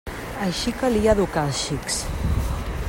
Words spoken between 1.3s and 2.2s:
els xics.